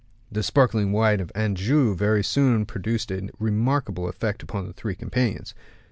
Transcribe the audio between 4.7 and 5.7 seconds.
three companions.